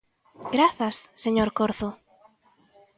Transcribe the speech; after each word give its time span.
Grazas, 0.55 0.97
señor 1.23 1.49
Corzo. 1.57 1.89